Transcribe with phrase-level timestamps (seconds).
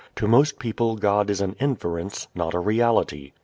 [0.15, 3.33] To most people God is an inference, not a reality.